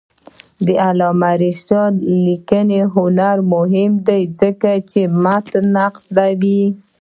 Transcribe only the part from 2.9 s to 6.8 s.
هنر مهم دی ځکه چې متني نقد کوي.